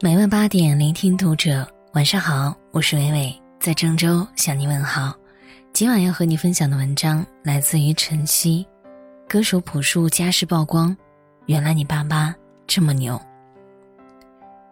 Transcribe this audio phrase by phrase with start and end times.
[0.00, 1.66] 每晚八点，聆听读者。
[1.92, 5.12] 晚上好，我是伟伟，在郑州向你问好。
[5.72, 8.64] 今晚要和你分享的文章来自于晨曦。
[9.28, 10.96] 歌手朴树家世曝光，
[11.46, 12.32] 原来你爸妈
[12.64, 13.20] 这么牛。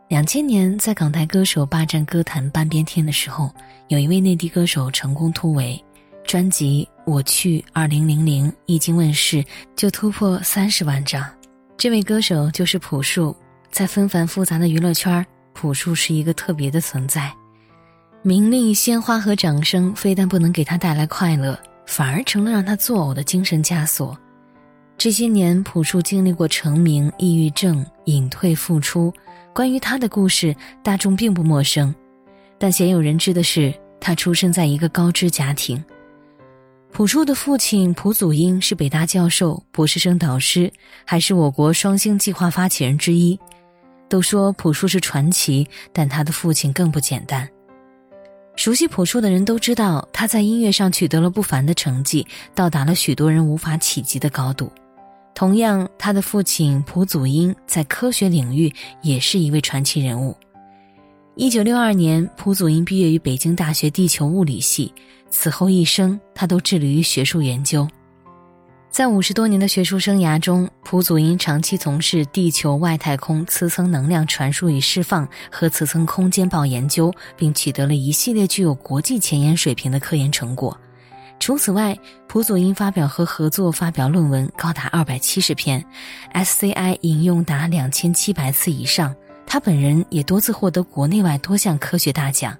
[0.08, 3.50] 两千年，在港台歌手霸占歌坛半边天的时候，
[3.88, 5.84] 有一位内地歌手成功突围，
[6.22, 11.28] 专辑《我去二零零零》一经问世就突破三十万张。
[11.76, 13.36] 这位歌手就是朴树。
[13.76, 15.22] 在纷繁复杂的娱乐圈，
[15.52, 17.30] 朴树是一个特别的存在。
[18.22, 24.18] 名利、鲜花和掌声非但不能给他带来快乐，反而成了让他作呕的精神枷锁。
[24.96, 29.12] 这些年，朴树经历过成名、抑郁症、隐退、复出，
[29.52, 31.94] 关于他的故事，大众并不陌生。
[32.56, 35.84] 但鲜有人知的是，他出生在一个高知家庭。
[36.92, 40.72] 朴树的父亲朴祖英是北大教授、博士生导师，
[41.04, 43.38] 还是我国双星计划发起人之一。
[44.08, 47.48] 都说朴树是传奇，但他的父亲更不简单。
[48.56, 54.72] 熟悉朴树的人都知道，他在音乐上取得了不凡的成绩，到达了许多人无法企及的高度。
[55.34, 60.34] 同样，他的父亲朴祖英在科学领域也是一位传奇人物。
[61.34, 64.90] 一九六二年，朴祖英毕业于北京大学地球物理系，
[65.28, 67.86] 此后一生他都致力于学术研究。
[68.96, 80.74] 在五十多年的学术生涯中，蒲祖英长期从事地球外太空磁层能量传输与释放和磁层空间暴研究，并取得了一系列具有国际前沿水平的科研成果。
[81.38, 81.94] 除此外，
[82.26, 85.84] 蒲祖英发表和合作发表论文高达二百七十篇
[86.32, 89.14] ，SCI 引用达两千七百次以上。
[89.46, 92.56] 他本人也多次获得国内外多项科学大奖。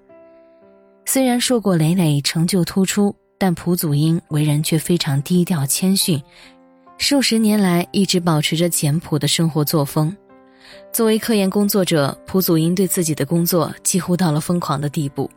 [1.07, 3.17] 虽然硕果累累，成就突出。
[3.39, 6.23] 但蒲祖英为人却非常低调谦逊，
[6.99, 10.15] 数十年来一直保持着简朴的生活作风。
[10.93, 15.31] 作为科研工作者，蒲祖英对自己的工作几乎到了疯狂的地步。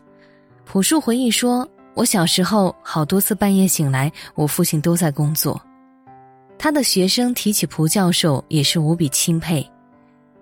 [0.65, 5.61] 朴树回忆说：“我小时候好多次半夜醒来，我父亲都在工作。”
[6.57, 9.67] 他的学生提起蒲教授也是无比钦佩。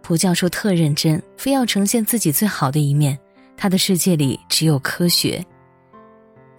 [0.02, 3.18] 蒲教授特认真，非要呈现自己最好的一面。
[3.58, 5.44] 他的世界里只有科学。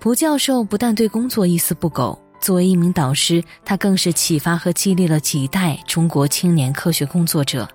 [0.01, 7.69] 蒲教授不但对工作一丝不苟，作为一名导师，他更是启发和激励了几代中国青年科学工作者。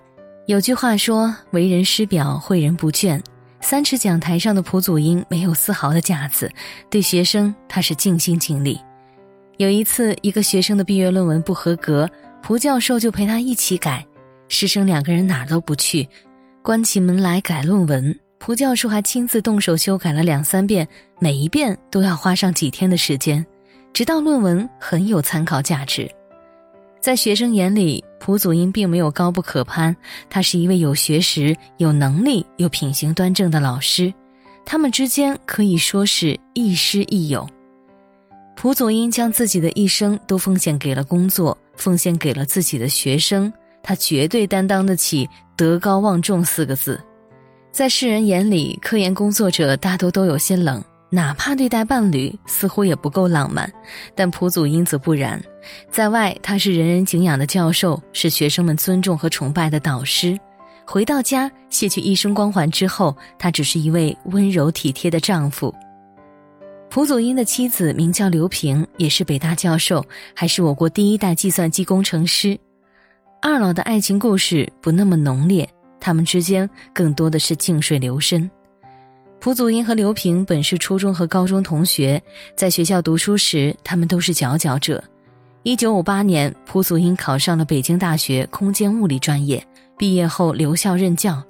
[0.46, 3.20] 有句话说：“为人师表，诲人不倦。”
[3.60, 6.50] 三尺讲台上的蒲祖英没有丝毫的架子，
[6.88, 8.80] 对学生他是尽心尽力。
[9.58, 12.08] 有一次，一个学生的毕业论文不合格，
[12.42, 14.04] 蒲教授就陪他一起改。
[14.48, 16.08] 师生两个人哪儿都不去，
[16.62, 18.18] 关起门来改论文。
[18.44, 20.86] 蒲教授还亲自动手修改了两三遍，
[21.18, 23.42] 每一遍都要花上几天的时间，
[23.94, 26.06] 直到论文很有参考价值。
[27.00, 29.96] 在学生眼里，蒲祖英并没有高不可攀，
[30.28, 34.12] 他是一位有学识、有能力又品行端正的老师，
[34.66, 37.48] 他们之间可以说是亦师亦友。
[38.56, 43.50] 蒲祖英将自己的一生都奉献给了工作，奉献给了自己的学生，
[43.82, 47.00] 他绝对担当得起“德高望重”四个字。
[47.74, 50.80] 在世人眼里，科研工作者大多都有些冷，
[51.10, 53.68] 哪怕对待伴侣，似乎也不够浪漫。
[54.14, 55.42] 但蒲祖英则不然，
[55.90, 60.36] 在外他是人人敬仰的教授，是学生们尊重和崇拜的导师；
[60.86, 65.74] 回到家，卸去一身光环之后，他只是一位温柔体贴的丈夫。
[66.88, 72.56] 蒲祖英的妻子名叫刘萍，也是北大教授，还是我国第一代计算机工程师。
[73.42, 75.68] 二老的爱情故事不那么浓烈。
[76.04, 78.48] 他们之间更多的是静水流深。
[79.40, 82.22] 蒲祖英和刘平本是初中和高中同学，
[82.54, 85.02] 在学校读书时，他们都是佼佼者。
[85.62, 89.66] 一九五八年，蒲祖英考上了北京大学空间物理专业，
[89.96, 91.42] 毕业后留校任教。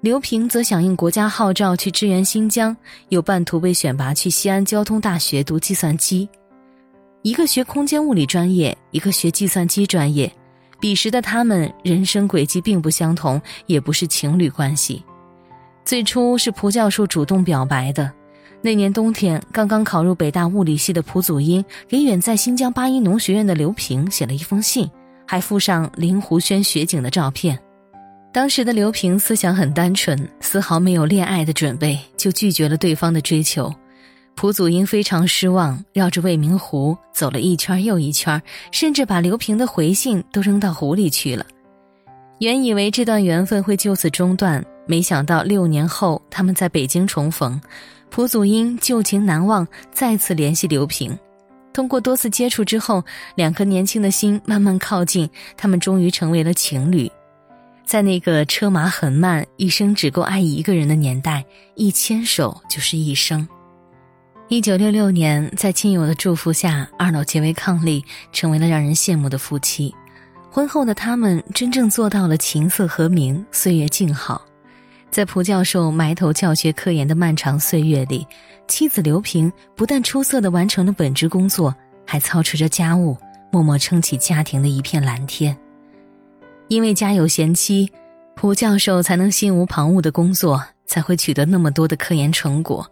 [0.00, 2.74] 刘平则响应国家号召去支援新疆，
[3.10, 6.26] 又半途被选拔去西安交通大学读计算机。
[7.20, 10.32] 一个学空间物理专业，一个学计算机专业。
[10.80, 15.04] 彼时的他们人生轨迹并不相同，也不是情侣关系。
[15.84, 18.10] 最初是蒲教授主动表白的。
[18.62, 24.90] 那年冬天，刚刚考入北大物理系的蒲祖英给远在新疆八一农学院的刘平写了一封信，
[25.26, 27.58] 还附上灵湖轩雪景的照片。
[28.32, 33.74] 当时的刘平思想很单纯，丝毫没有恋爱的准备，就拒绝了对方的追求。
[34.34, 38.40] 蒲祖英非常失望绕着未名湖走了一圈又一圈
[38.72, 41.44] 甚至把刘平的回信都扔到湖里去了。
[42.38, 47.60] 原以为这段缘分会就此中断没想到六年后他们在北京重逢
[48.08, 51.16] 蒲祖英旧情难忘再次联系刘平。
[51.72, 53.04] 通过多次接触之后
[53.36, 57.10] 两颗年轻的心慢慢靠近他们终于成为了情侣。
[57.84, 61.44] 在那个车马很慢一生只够爱一个人的年代
[61.74, 63.46] 一牵手就是一生。
[64.50, 68.02] 一九六六年，在亲友的祝福下，二老结为伉俪，
[68.32, 69.94] 成为了让人羡慕的夫妻。
[70.50, 74.44] 婚后的他们真正做到了琴瑟和鸣，岁月静好。
[75.08, 78.26] 在蒲教授埋头教学科研的漫长岁月里，
[78.66, 81.72] 妻子刘萍不但出色地完成了本职工作，
[82.04, 83.16] 还操持着家务，
[83.52, 85.56] 默默撑起家庭的一片蓝天。
[86.66, 87.88] 因为家有贤妻，
[88.34, 92.84] 蒲教授才能心无旁骛的工作，才会取得那么多的科研成果。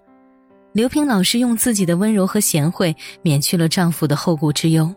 [0.72, 4.94] 刘平老师用自己的温柔和贤惠，免去了丈夫的后顾之忧。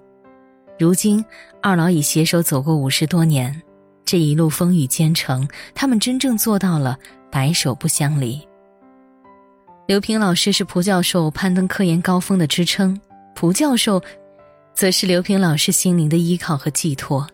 [0.78, 1.24] 如今，
[1.62, 3.62] 二老已携手走过五十多年，
[4.04, 6.98] 这一路风雨兼程，他们真正做到了
[7.32, 8.40] 白首不相离。
[9.88, 13.00] 刘平老师是蒲教授攀登科研高峰的支撑，
[13.34, 14.02] 蒲教授，
[14.74, 17.26] 则是刘平老师心灵的依靠和寄托。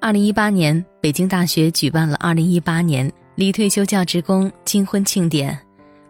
[0.00, 5.58] 二零一八年，北京大学举办了二零一八年离退休教职工金婚庆典。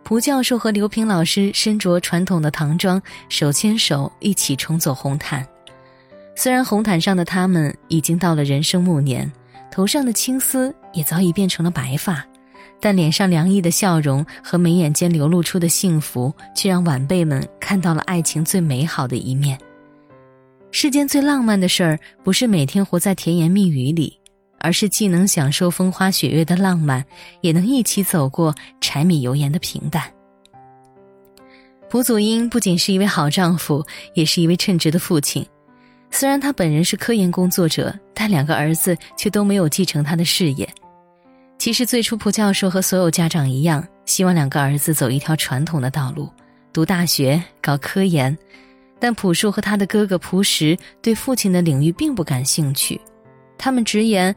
[0.09, 5.47] 蒲教授和刘平老师身着传统的唐装，手牵手一起冲走红毯。
[6.35, 9.31] 虽然红毯上的他们已经到了人生暮年，
[9.71, 12.25] 头上的青丝也早已变成了白发，
[12.81, 19.59] 但脸上洋溢的笑容和眉眼间流露出的幸福，却让晚辈们看到了爱情最美好的一面。
[20.71, 24.18] 世间最浪漫的事儿，不是每天活在甜言蜜语里，
[24.59, 27.05] 而是既能享受风花雪月的浪漫
[27.41, 30.03] 也能一起走过柴米油盐的平淡。
[31.89, 33.85] 蒲祖英不仅是一位好丈夫
[34.15, 35.45] 也是一位称职的父亲。
[36.11, 40.69] 虽然他本人是科研工作者但两个儿子却都没有继承他的事业。
[41.59, 46.29] 其实最初蒲教授和所有家长一样希望两个儿子走一条传统的道路
[46.73, 48.37] 读大学搞科研。
[48.99, 53.01] 但朴树和他的哥哥朴实对父亲的领域并不感兴趣
[53.59, 54.35] 他们直言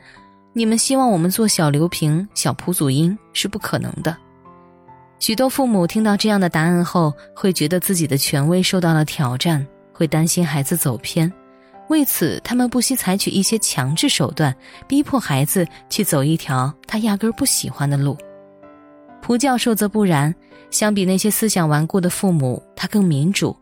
[0.52, 4.18] 你们希望我们做小刘平小蒲祖英是不可能的。
[5.20, 11.32] 许多父母听到这样的答案后会觉得自己的权威受到了挑战会担心孩子走偏。
[11.90, 14.56] 为此他们不惜采取一些强制手段
[14.88, 18.18] 逼迫孩子去走一条他压根儿不喜欢的路。
[19.22, 20.34] 蒲教授则不然
[20.72, 23.56] 相比那些思想顽固的父母他更民主。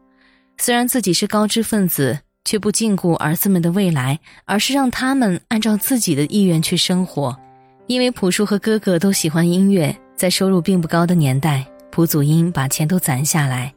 [0.58, 2.18] 虽然自己是高知分子
[2.50, 7.38] 却不禁锢儿子们的未来而是让他们按照自己的意愿去生活。
[7.86, 13.72] 因为朴树和哥哥都喜欢音乐在收入并不高的年代朴祖英把钱都攒下来。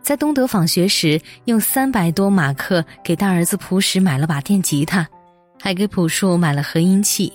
[0.00, 5.06] 在东德访学时用三百多马克给大儿子朴实买了把电吉他
[5.60, 7.30] 还给朴树买了合音器。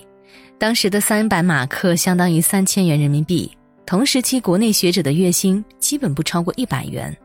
[0.58, 3.48] 当时的三百马克相当于三千元人民币
[3.86, 7.16] 同时期国内学者的月薪基本不超过一百元。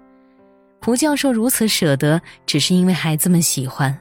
[0.86, 4.00] 蒲教授如此舍得，只是因为孩子们喜欢。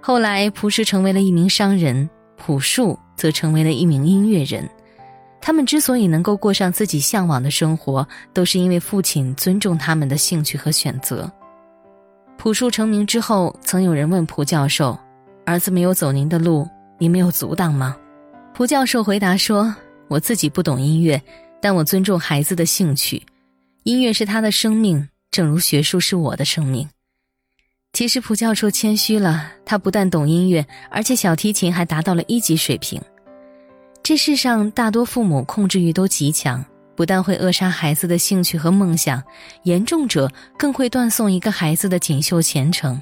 [0.00, 4.68] 后来蒲氏成为了一名商人，朴树则成为了一名音乐人。
[5.40, 11.30] 他们之所以能够过上自己向往的生活，都是因为父亲尊重他们的兴趣和选择。
[12.36, 14.98] 朴树成名之后，曾有人问蒲教授，
[15.46, 17.96] 儿子没有走您的路，您没有阻挡吗？
[18.52, 19.72] 蒲教授回答说，
[20.08, 21.22] 我自己不懂音乐，
[21.60, 23.22] 但我尊重孩子的兴趣。
[23.84, 25.08] 音乐是他的生命。
[25.32, 26.88] 正如学术是我的生命。
[27.92, 33.00] 其实朴教授谦虚了他不但懂音乐而且小提琴还达到了一级水平。
[34.02, 36.64] 这世上大多父母控制欲都极强
[36.94, 39.22] 不但会扼杀孩子的兴趣和梦想
[39.62, 43.00] 严重者更会断送一个孩子的锦绣前程。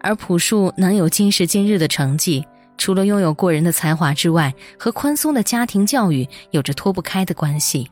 [0.00, 2.44] 而朴树能有今时今日的成绩
[2.76, 7.90] 除了拥有过人的才华之外和宽松的家庭教育有着脱不开的关系。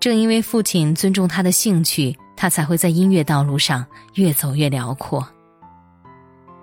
[0.00, 5.24] 正因为父亲尊重他的兴趣他才会在音乐道路上越走越辽阔。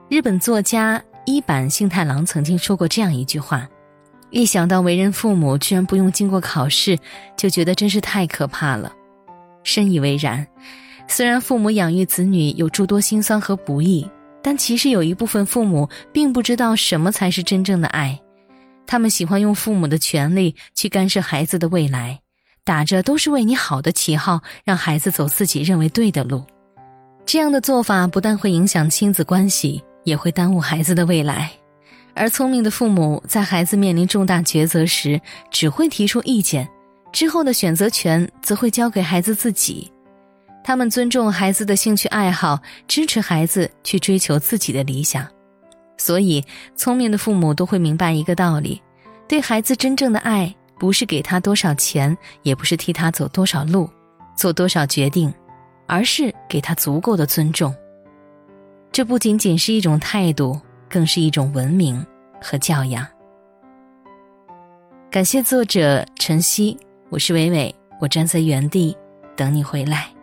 [0.10, 3.66] 日本作家伊坂幸太郎曾经说过这样一句话
[4.30, 7.00] 一想到为人父母居然不用经过考试
[7.38, 8.92] 就觉得真是太可怕了。
[9.64, 10.46] 深以为然。
[11.08, 14.06] 虽然父母养育子女有诸多辛酸和不易
[14.44, 18.20] 但其实有一部分父母并不知道什么才是真正的爱。
[18.86, 22.20] 他们喜欢用父母的权利去干涉孩子的未来。
[22.70, 26.46] 打着都是为你好的旗号让孩子走自己认为对的路。
[27.26, 31.50] 这样的做法不但会影响亲子关系也会耽误孩子的未来。
[32.14, 36.70] 而聪明的父母在孩子面临重大抉择时只会提出意见
[37.12, 39.92] 之后的选择权则会交给孩子自己。
[40.64, 45.28] 他们尊重孩子的兴趣爱好支持孩子去追求自己的理想。
[45.98, 46.46] 所以
[46.76, 48.80] 聪明的父母都会明白一个道理
[49.28, 53.88] 对孩子真正的爱不是给他多少钱也不是替他走多少路
[54.36, 55.32] 做多少决定
[55.86, 57.76] 而是给他足够的尊重。
[58.92, 60.60] 这不仅仅是一种态度
[60.90, 62.04] 更是一种文明
[62.42, 63.06] 和教养。
[65.12, 66.78] 感谢作者晨曦
[67.10, 68.96] 我是伟伟我站在原地
[69.36, 70.19] 等你回来。